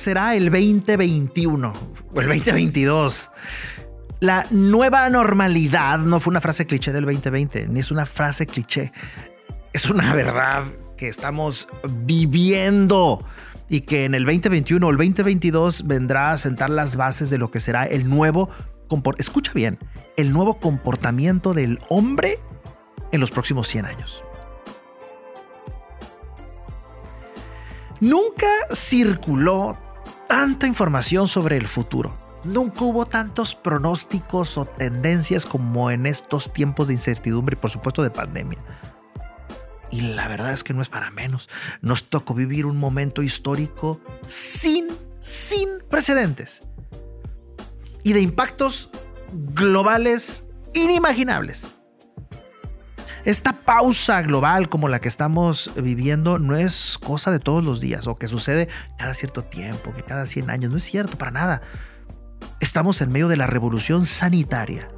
será 0.00 0.34
el 0.34 0.50
2021 0.50 1.74
o 2.14 2.20
el 2.20 2.26
2022. 2.26 3.30
La 4.20 4.46
nueva 4.50 5.08
normalidad 5.08 5.98
no 5.98 6.20
fue 6.20 6.32
una 6.32 6.40
frase 6.40 6.66
cliché 6.66 6.92
del 6.92 7.04
2020, 7.04 7.68
ni 7.68 7.80
es 7.80 7.90
una 7.90 8.06
frase 8.06 8.46
cliché. 8.46 8.92
Es 9.72 9.88
una 9.88 10.12
verdad 10.14 10.64
que 10.96 11.08
estamos 11.08 11.68
viviendo 12.04 13.24
y 13.68 13.82
que 13.82 14.04
en 14.04 14.14
el 14.14 14.24
2021 14.24 14.84
o 14.86 14.90
el 14.90 14.96
2022 14.96 15.86
vendrá 15.86 16.32
a 16.32 16.38
sentar 16.38 16.70
las 16.70 16.96
bases 16.96 17.30
de 17.30 17.38
lo 17.38 17.50
que 17.50 17.60
será 17.60 17.84
el 17.84 18.08
nuevo, 18.08 18.50
escucha 19.18 19.52
bien, 19.54 19.78
el 20.16 20.32
nuevo 20.32 20.58
comportamiento 20.58 21.54
del 21.54 21.78
hombre 21.88 22.38
en 23.12 23.20
los 23.20 23.30
próximos 23.30 23.68
100 23.68 23.86
años. 23.86 24.24
Nunca 28.00 28.48
circuló 28.74 29.76
tanta 30.30 30.68
información 30.68 31.26
sobre 31.26 31.56
el 31.56 31.66
futuro. 31.66 32.16
Nunca 32.44 32.84
hubo 32.84 33.04
tantos 33.04 33.56
pronósticos 33.56 34.56
o 34.58 34.64
tendencias 34.64 35.44
como 35.44 35.90
en 35.90 36.06
estos 36.06 36.52
tiempos 36.52 36.86
de 36.86 36.92
incertidumbre 36.94 37.54
y 37.54 37.60
por 37.60 37.68
supuesto 37.68 38.04
de 38.04 38.10
pandemia. 38.12 38.58
Y 39.90 40.02
la 40.02 40.28
verdad 40.28 40.52
es 40.52 40.62
que 40.62 40.72
no 40.72 40.82
es 40.82 40.88
para 40.88 41.10
menos. 41.10 41.48
Nos 41.82 42.04
tocó 42.04 42.32
vivir 42.32 42.64
un 42.64 42.76
momento 42.76 43.22
histórico 43.22 44.00
sin, 44.24 44.86
sin 45.18 45.68
precedentes. 45.90 46.62
Y 48.04 48.12
de 48.12 48.20
impactos 48.20 48.88
globales 49.32 50.44
inimaginables. 50.74 51.79
Esta 53.24 53.52
pausa 53.52 54.22
global 54.22 54.68
como 54.68 54.88
la 54.88 55.00
que 55.00 55.08
estamos 55.08 55.70
viviendo 55.76 56.38
no 56.38 56.56
es 56.56 56.98
cosa 56.98 57.30
de 57.30 57.38
todos 57.38 57.62
los 57.62 57.80
días 57.80 58.06
o 58.06 58.16
que 58.16 58.28
sucede 58.28 58.68
cada 58.96 59.12
cierto 59.12 59.42
tiempo, 59.42 59.92
que 59.92 60.02
cada 60.02 60.24
100 60.24 60.50
años. 60.50 60.70
No 60.70 60.78
es 60.78 60.84
cierto 60.84 61.18
para 61.18 61.30
nada. 61.30 61.62
Estamos 62.60 63.00
en 63.02 63.10
medio 63.10 63.28
de 63.28 63.36
la 63.36 63.46
revolución 63.46 64.06
sanitaria, 64.06 64.88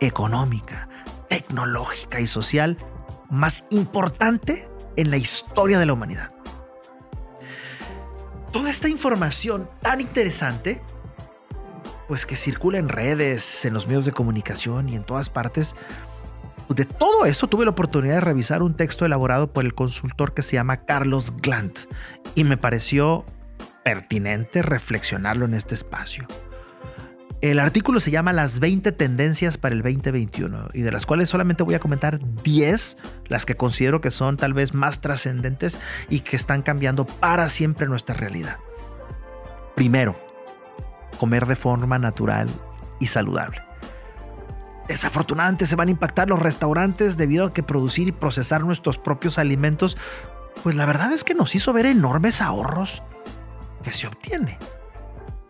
económica, 0.00 0.88
tecnológica 1.28 2.20
y 2.20 2.26
social 2.26 2.76
más 3.30 3.64
importante 3.70 4.68
en 4.96 5.10
la 5.10 5.16
historia 5.16 5.78
de 5.78 5.86
la 5.86 5.94
humanidad. 5.94 6.32
Toda 8.52 8.68
esta 8.68 8.88
información 8.88 9.70
tan 9.80 10.00
interesante, 10.00 10.82
pues 12.08 12.26
que 12.26 12.36
circula 12.36 12.78
en 12.78 12.88
redes, 12.88 13.64
en 13.64 13.72
los 13.72 13.86
medios 13.86 14.04
de 14.04 14.12
comunicación 14.12 14.88
y 14.88 14.96
en 14.96 15.04
todas 15.04 15.30
partes, 15.30 15.76
de 16.74 16.84
todo 16.84 17.26
eso 17.26 17.48
tuve 17.48 17.64
la 17.64 17.72
oportunidad 17.72 18.14
de 18.14 18.20
revisar 18.20 18.62
un 18.62 18.74
texto 18.74 19.04
elaborado 19.04 19.52
por 19.52 19.64
el 19.64 19.74
consultor 19.74 20.34
que 20.34 20.42
se 20.42 20.54
llama 20.54 20.84
Carlos 20.84 21.34
Glant 21.42 21.78
y 22.34 22.44
me 22.44 22.56
pareció 22.56 23.24
pertinente 23.84 24.62
reflexionarlo 24.62 25.46
en 25.46 25.54
este 25.54 25.74
espacio. 25.74 26.26
El 27.40 27.58
artículo 27.58 28.00
se 28.00 28.10
llama 28.10 28.34
Las 28.34 28.60
20 28.60 28.92
tendencias 28.92 29.56
para 29.56 29.74
el 29.74 29.80
2021 29.80 30.68
y 30.74 30.82
de 30.82 30.92
las 30.92 31.06
cuales 31.06 31.30
solamente 31.30 31.62
voy 31.62 31.74
a 31.74 31.80
comentar 31.80 32.20
10, 32.42 32.98
las 33.28 33.46
que 33.46 33.56
considero 33.56 34.02
que 34.02 34.10
son 34.10 34.36
tal 34.36 34.52
vez 34.52 34.74
más 34.74 35.00
trascendentes 35.00 35.78
y 36.10 36.20
que 36.20 36.36
están 36.36 36.60
cambiando 36.60 37.06
para 37.06 37.48
siempre 37.48 37.86
nuestra 37.86 38.14
realidad. 38.14 38.58
Primero, 39.74 40.14
comer 41.18 41.46
de 41.46 41.56
forma 41.56 41.98
natural 41.98 42.50
y 42.98 43.06
saludable. 43.06 43.69
Desafortunadamente 44.90 45.66
se 45.66 45.76
van 45.76 45.86
a 45.86 45.92
impactar 45.92 46.28
los 46.28 46.40
restaurantes 46.40 47.16
debido 47.16 47.44
a 47.44 47.52
que 47.52 47.62
producir 47.62 48.08
y 48.08 48.12
procesar 48.12 48.64
nuestros 48.64 48.98
propios 48.98 49.38
alimentos, 49.38 49.96
pues 50.64 50.74
la 50.74 50.84
verdad 50.84 51.12
es 51.12 51.22
que 51.22 51.32
nos 51.32 51.54
hizo 51.54 51.72
ver 51.72 51.86
enormes 51.86 52.42
ahorros 52.42 53.00
que 53.84 53.92
se 53.92 54.08
obtiene. 54.08 54.58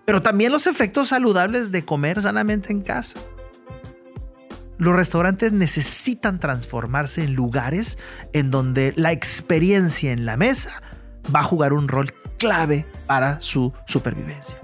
Pero 0.05 0.21
también 0.21 0.53
los 0.53 0.67
efectos 0.67 1.09
saludables 1.09 1.73
de 1.73 1.87
comer 1.87 2.21
sanamente 2.21 2.71
en 2.71 2.83
casa. 2.83 3.19
Los 4.77 4.95
restaurantes 4.95 5.53
necesitan 5.53 6.39
transformarse 6.39 7.25
en 7.25 7.33
lugares 7.33 7.97
en 8.35 8.51
donde 8.51 8.93
la 8.97 9.11
experiencia 9.11 10.13
en 10.13 10.27
la 10.27 10.37
mesa 10.37 10.83
va 11.35 11.41
a 11.41 11.45
jugar 11.45 11.73
un 11.73 11.89
rol 11.89 12.13
clave 12.37 12.85
para 13.07 13.41
su 13.41 13.73
supervivencia. 13.87 14.61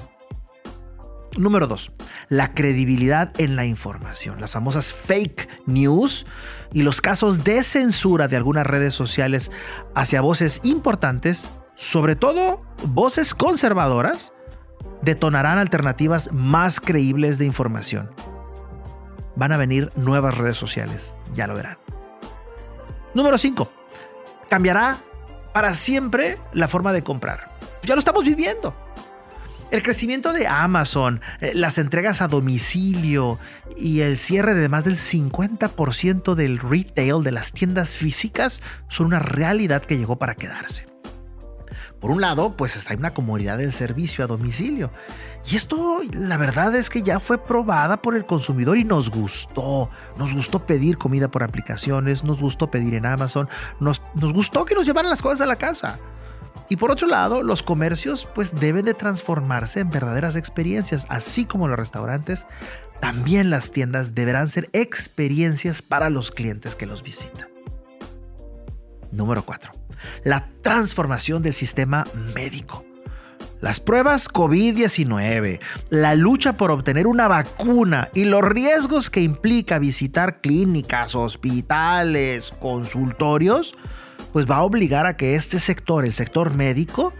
Número 1.36 1.66
dos, 1.66 1.92
la 2.28 2.54
credibilidad 2.54 3.32
en 3.38 3.56
la 3.56 3.66
información. 3.66 4.40
Las 4.40 4.54
famosas 4.54 4.92
fake 4.92 5.48
news 5.66 6.26
y 6.72 6.82
los 6.82 7.00
casos 7.00 7.44
de 7.44 7.62
censura 7.62 8.26
de 8.26 8.36
algunas 8.36 8.66
redes 8.66 8.94
sociales 8.94 9.50
hacia 9.94 10.22
voces 10.22 10.60
importantes, 10.64 11.48
sobre 11.76 12.16
todo 12.16 12.62
voces 12.86 13.34
conservadoras, 13.34 14.32
detonarán 15.02 15.58
alternativas 15.58 16.32
más 16.32 16.80
creíbles 16.80 17.36
de 17.38 17.44
información. 17.44 18.10
Van 19.36 19.52
a 19.52 19.58
venir 19.58 19.90
nuevas 19.94 20.38
redes 20.38 20.56
sociales, 20.56 21.14
ya 21.34 21.46
lo 21.46 21.54
verán. 21.54 21.76
Número 23.12 23.36
5. 23.36 23.70
Cambiará 24.48 24.96
para 25.52 25.74
siempre 25.74 26.38
la 26.54 26.68
forma 26.68 26.94
de 26.94 27.02
comprar. 27.02 27.50
Ya 27.82 27.94
lo 27.94 27.98
estamos 27.98 28.24
viviendo. 28.24 28.74
El 29.70 29.82
crecimiento 29.82 30.32
de 30.32 30.46
Amazon, 30.46 31.20
eh, 31.40 31.52
las 31.54 31.78
entregas 31.78 32.22
a 32.22 32.28
domicilio 32.28 33.38
y 33.76 34.00
el 34.00 34.16
cierre 34.16 34.54
de 34.54 34.68
más 34.68 34.84
del 34.84 34.96
50% 34.96 36.36
del 36.36 36.60
retail 36.60 37.24
de 37.24 37.32
las 37.32 37.52
tiendas 37.52 37.96
físicas 37.96 38.62
son 38.88 39.06
una 39.06 39.18
realidad 39.18 39.82
que 39.82 39.98
llegó 39.98 40.18
para 40.18 40.36
quedarse. 40.36 40.86
Por 42.00 42.10
un 42.10 42.20
lado, 42.20 42.56
pues 42.56 42.76
está 42.76 42.94
una 42.94 43.10
comodidad 43.10 43.58
del 43.58 43.72
servicio 43.72 44.22
a 44.22 44.28
domicilio. 44.28 44.92
Y 45.50 45.56
esto, 45.56 46.00
la 46.12 46.36
verdad 46.36 46.74
es 46.76 46.88
que 46.88 47.02
ya 47.02 47.18
fue 47.18 47.42
probada 47.42 48.02
por 48.02 48.14
el 48.14 48.24
consumidor 48.24 48.76
y 48.78 48.84
nos 48.84 49.10
gustó. 49.10 49.90
Nos 50.16 50.32
gustó 50.32 50.64
pedir 50.64 50.98
comida 50.98 51.28
por 51.28 51.42
aplicaciones, 51.42 52.22
nos 52.22 52.40
gustó 52.40 52.70
pedir 52.70 52.94
en 52.94 53.06
Amazon, 53.06 53.48
nos, 53.80 54.02
nos 54.14 54.32
gustó 54.32 54.64
que 54.64 54.76
nos 54.76 54.86
llevaran 54.86 55.10
las 55.10 55.22
cosas 55.22 55.40
a 55.40 55.46
la 55.46 55.56
casa. 55.56 55.98
Y 56.68 56.76
por 56.76 56.90
otro 56.90 57.06
lado, 57.06 57.42
los 57.42 57.62
comercios 57.62 58.26
pues 58.34 58.54
deben 58.58 58.84
de 58.84 58.94
transformarse 58.94 59.80
en 59.80 59.90
verdaderas 59.90 60.36
experiencias, 60.36 61.06
así 61.08 61.44
como 61.44 61.68
los 61.68 61.78
restaurantes, 61.78 62.46
también 63.00 63.50
las 63.50 63.70
tiendas 63.70 64.14
deberán 64.14 64.48
ser 64.48 64.68
experiencias 64.72 65.82
para 65.82 66.10
los 66.10 66.30
clientes 66.30 66.74
que 66.74 66.86
los 66.86 67.02
visitan. 67.02 67.48
Número 69.12 69.42
4. 69.42 69.70
La 70.24 70.48
transformación 70.62 71.42
del 71.42 71.52
sistema 71.52 72.06
médico. 72.34 72.84
Las 73.60 73.80
pruebas 73.80 74.28
COVID-19, 74.28 75.60
la 75.88 76.14
lucha 76.14 76.54
por 76.54 76.70
obtener 76.70 77.06
una 77.06 77.26
vacuna 77.26 78.10
y 78.12 78.24
los 78.24 78.42
riesgos 78.42 79.08
que 79.08 79.22
implica 79.22 79.78
visitar 79.78 80.42
clínicas, 80.42 81.14
hospitales, 81.14 82.52
consultorios, 82.60 83.74
pues 84.32 84.48
va 84.48 84.56
a 84.56 84.62
obligar 84.62 85.06
a 85.06 85.16
que 85.16 85.34
este 85.34 85.58
sector, 85.58 86.04
el 86.04 86.12
sector 86.12 86.54
médico, 86.54 87.12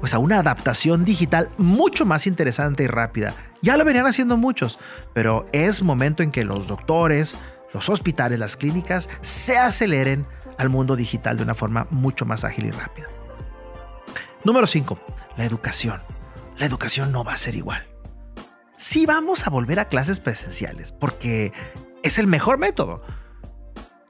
pues 0.00 0.14
a 0.14 0.18
una 0.18 0.38
adaptación 0.38 1.04
digital 1.04 1.50
mucho 1.58 2.04
más 2.06 2.26
interesante 2.26 2.84
y 2.84 2.86
rápida. 2.86 3.34
Ya 3.60 3.76
lo 3.76 3.84
venían 3.84 4.06
haciendo 4.06 4.36
muchos, 4.36 4.78
pero 5.12 5.46
es 5.52 5.82
momento 5.82 6.22
en 6.22 6.32
que 6.32 6.44
los 6.44 6.66
doctores, 6.66 7.38
los 7.72 7.88
hospitales, 7.88 8.40
las 8.40 8.56
clínicas 8.56 9.08
se 9.20 9.58
aceleren 9.58 10.26
al 10.58 10.68
mundo 10.68 10.96
digital 10.96 11.36
de 11.36 11.44
una 11.44 11.54
forma 11.54 11.86
mucho 11.90 12.26
más 12.26 12.44
ágil 12.44 12.66
y 12.66 12.70
rápida. 12.70 13.06
Número 14.44 14.66
5. 14.66 14.98
La 15.36 15.44
educación. 15.44 16.00
La 16.58 16.66
educación 16.66 17.12
no 17.12 17.24
va 17.24 17.34
a 17.34 17.38
ser 17.38 17.54
igual. 17.54 17.86
Sí 18.76 19.06
vamos 19.06 19.46
a 19.46 19.50
volver 19.50 19.78
a 19.78 19.84
clases 19.84 20.18
presenciales 20.18 20.90
porque 20.90 21.52
es 22.02 22.18
el 22.18 22.26
mejor 22.26 22.58
método 22.58 23.02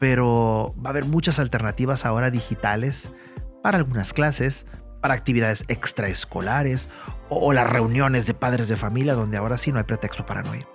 pero 0.03 0.75
va 0.85 0.89
a 0.89 0.91
haber 0.91 1.05
muchas 1.05 1.39
alternativas 1.39 2.05
ahora 2.05 2.33
digitales 2.33 3.15
para 3.63 3.79
algunas 3.79 4.13
clases, 4.13 4.67
para 5.01 5.15
actividades 5.15 5.65
extraescolares 5.69 6.89
o, 7.29 7.53
las 7.53 7.71
reuniones 7.71 8.27
de 8.27 8.35
padres 8.35 8.67
de 8.67 8.75
familia 8.75 9.15
donde 9.15 9.37
ahora 9.37 9.59
sí 9.59 9.71
no 9.71 9.79
hay 9.79 9.85
pretexto 9.85 10.27
para 10.27 10.43
no 10.43 10.57
ir. 10.57 10.67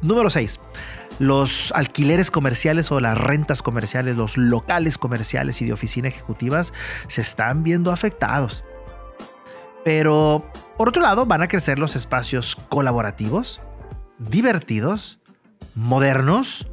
Número 0.00 0.30
6. 0.30 0.60
Los 1.18 1.72
alquileres 1.72 2.30
comerciales 2.30 2.92
o 2.92 3.00
las 3.00 3.18
rentas 3.18 3.62
comerciales, 3.62 4.16
los 4.16 4.36
locales 4.36 4.96
comerciales 4.96 5.60
y 5.60 5.64
de 5.64 5.72
oficina 5.72 6.06
ejecutivas 6.06 6.72
se 7.08 7.22
están 7.22 7.64
viendo 7.64 7.90
afectados. 7.90 8.64
Pero, 9.84 10.52
por 10.76 10.90
otro 10.90 11.02
lado, 11.02 11.26
van 11.26 11.42
a 11.42 11.48
crecer 11.48 11.80
los 11.80 11.96
espacios 11.96 12.54
colaborativos, 12.68 13.60
divertidos, 14.20 15.18
modernos, 15.74 16.70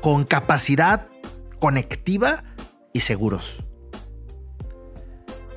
con 0.00 0.24
capacidad 0.24 1.08
conectiva 1.58 2.44
y 2.92 3.00
seguros. 3.00 3.62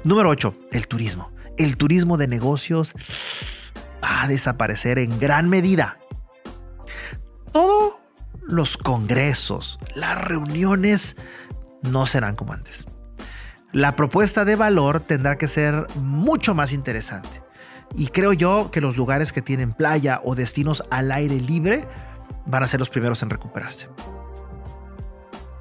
Número 0.03 0.29
8. 0.29 0.55
El 0.71 0.87
turismo. 0.87 1.31
El 1.57 1.77
turismo 1.77 2.17
de 2.17 2.27
negocios 2.27 2.93
va 4.03 4.23
a 4.23 4.27
desaparecer 4.27 4.97
en 4.99 5.19
gran 5.19 5.49
medida. 5.49 5.99
Todos 7.51 7.95
los 8.41 8.77
congresos, 8.77 9.79
las 9.95 10.23
reuniones 10.23 11.17
no 11.81 12.05
serán 12.05 12.35
como 12.35 12.53
antes. 12.53 12.87
La 13.71 13.95
propuesta 13.95 14.43
de 14.43 14.55
valor 14.55 14.99
tendrá 14.99 15.37
que 15.37 15.47
ser 15.47 15.87
mucho 15.95 16.53
más 16.53 16.73
interesante. 16.73 17.41
Y 17.95 18.07
creo 18.07 18.33
yo 18.33 18.69
que 18.71 18.81
los 18.81 18.97
lugares 18.97 19.31
que 19.31 19.41
tienen 19.41 19.73
playa 19.73 20.21
o 20.23 20.35
destinos 20.35 20.83
al 20.89 21.11
aire 21.11 21.35
libre 21.35 21.87
van 22.45 22.63
a 22.63 22.67
ser 22.67 22.79
los 22.79 22.89
primeros 22.89 23.21
en 23.21 23.29
recuperarse. 23.29 23.87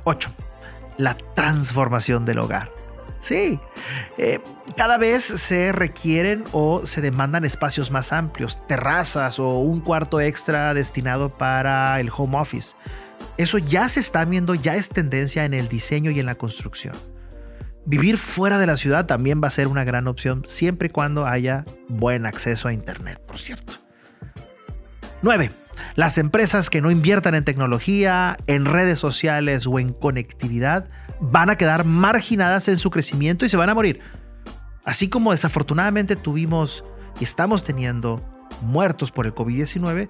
8. 0.04 0.30
La 0.98 1.14
transformación 1.34 2.24
del 2.24 2.38
hogar. 2.38 2.70
Sí, 3.20 3.60
eh, 4.16 4.40
cada 4.76 4.96
vez 4.96 5.22
se 5.22 5.72
requieren 5.72 6.44
o 6.52 6.86
se 6.86 7.02
demandan 7.02 7.44
espacios 7.44 7.90
más 7.90 8.12
amplios, 8.12 8.66
terrazas 8.66 9.38
o 9.38 9.58
un 9.58 9.80
cuarto 9.80 10.20
extra 10.20 10.72
destinado 10.72 11.28
para 11.36 12.00
el 12.00 12.10
home 12.16 12.38
office. 12.38 12.74
Eso 13.36 13.58
ya 13.58 13.88
se 13.90 14.00
está 14.00 14.24
viendo, 14.24 14.54
ya 14.54 14.74
es 14.74 14.88
tendencia 14.88 15.44
en 15.44 15.52
el 15.52 15.68
diseño 15.68 16.10
y 16.10 16.20
en 16.20 16.26
la 16.26 16.34
construcción. 16.34 16.94
Vivir 17.84 18.16
fuera 18.18 18.58
de 18.58 18.66
la 18.66 18.76
ciudad 18.76 19.06
también 19.06 19.40
va 19.42 19.48
a 19.48 19.50
ser 19.50 19.66
una 19.66 19.84
gran 19.84 20.06
opción 20.06 20.44
siempre 20.46 20.88
y 20.88 20.90
cuando 20.90 21.26
haya 21.26 21.64
buen 21.88 22.24
acceso 22.24 22.68
a 22.68 22.72
Internet, 22.72 23.20
por 23.26 23.38
cierto. 23.38 23.74
9. 25.22 25.50
Las 25.96 26.18
empresas 26.18 26.70
que 26.70 26.80
no 26.80 26.90
inviertan 26.90 27.34
en 27.34 27.44
tecnología, 27.44 28.38
en 28.46 28.64
redes 28.64 28.98
sociales 28.98 29.66
o 29.66 29.78
en 29.78 29.92
conectividad 29.92 30.88
van 31.20 31.50
a 31.50 31.56
quedar 31.56 31.84
marginadas 31.84 32.68
en 32.68 32.76
su 32.76 32.90
crecimiento 32.90 33.44
y 33.44 33.48
se 33.48 33.56
van 33.56 33.68
a 33.68 33.74
morir. 33.74 34.00
Así 34.84 35.08
como 35.08 35.32
desafortunadamente 35.32 36.16
tuvimos 36.16 36.84
y 37.18 37.24
estamos 37.24 37.64
teniendo 37.64 38.22
muertos 38.62 39.10
por 39.10 39.26
el 39.26 39.34
COVID-19, 39.34 40.08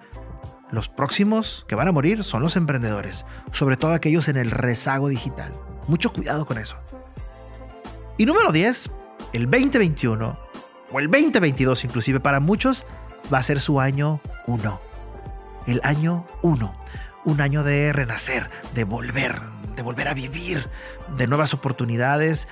los 0.70 0.88
próximos 0.88 1.64
que 1.66 1.74
van 1.74 1.88
a 1.88 1.92
morir 1.92 2.22
son 2.22 2.42
los 2.42 2.56
emprendedores, 2.56 3.26
sobre 3.52 3.76
todo 3.76 3.92
aquellos 3.92 4.28
en 4.28 4.36
el 4.36 4.50
rezago 4.50 5.08
digital. 5.08 5.52
Mucho 5.88 6.12
cuidado 6.12 6.46
con 6.46 6.58
eso. 6.58 6.76
Y 8.16 8.26
número 8.26 8.52
10, 8.52 8.90
el 9.32 9.50
2021 9.50 10.38
o 10.92 10.98
el 11.00 11.10
2022 11.10 11.84
inclusive 11.84 12.20
para 12.20 12.38
muchos 12.38 12.86
va 13.32 13.38
a 13.38 13.42
ser 13.42 13.58
su 13.58 13.80
año 13.80 14.20
1. 14.46 14.89
El 15.70 15.80
año 15.84 16.26
1. 16.42 16.74
Un 17.26 17.40
año 17.40 17.62
de 17.62 17.92
renacer, 17.92 18.50
de 18.74 18.82
volver, 18.82 19.40
de 19.76 19.82
volver 19.82 20.08
a 20.08 20.14
vivir, 20.14 20.68
de 21.16 21.28
nuevas 21.28 21.54
oportunidades, 21.54 22.48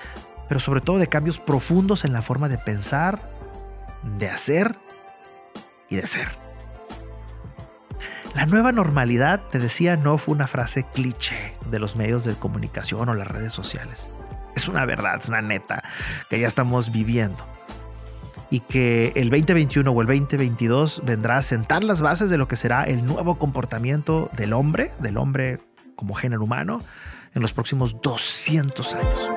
pero 0.46 0.60
sobre 0.60 0.82
todo 0.82 0.98
de 0.98 1.08
cambios 1.08 1.40
profundos 1.40 2.04
en 2.04 2.12
la 2.12 2.22
forma 2.22 2.48
de 2.48 2.58
pensar, 2.58 3.28
de 4.18 4.28
hacer 4.28 4.78
y 5.88 5.96
de 5.96 6.06
ser. 6.06 6.28
La 8.36 8.46
nueva 8.46 8.70
normalidad, 8.70 9.40
te 9.50 9.58
decía, 9.58 9.96
no 9.96 10.16
fue 10.16 10.36
una 10.36 10.46
frase 10.46 10.84
cliché 10.84 11.56
de 11.72 11.80
los 11.80 11.96
medios 11.96 12.22
de 12.22 12.36
comunicación 12.36 13.08
o 13.08 13.14
las 13.14 13.26
redes 13.26 13.52
sociales. 13.52 14.08
Es 14.54 14.68
una 14.68 14.84
verdad, 14.86 15.16
es 15.20 15.28
una 15.28 15.42
neta 15.42 15.82
que 16.30 16.38
ya 16.38 16.46
estamos 16.46 16.92
viviendo. 16.92 17.57
Y 18.50 18.60
que 18.60 19.12
el 19.14 19.30
2021 19.30 19.90
o 19.90 20.00
el 20.00 20.06
2022 20.06 21.02
vendrá 21.04 21.36
a 21.36 21.42
sentar 21.42 21.84
las 21.84 22.00
bases 22.00 22.30
de 22.30 22.38
lo 22.38 22.48
que 22.48 22.56
será 22.56 22.84
el 22.84 23.04
nuevo 23.04 23.38
comportamiento 23.38 24.30
del 24.36 24.54
hombre, 24.54 24.92
del 25.00 25.18
hombre 25.18 25.58
como 25.96 26.14
género 26.14 26.44
humano, 26.44 26.80
en 27.34 27.42
los 27.42 27.52
próximos 27.52 28.00
200 28.00 28.94
años. 28.94 29.30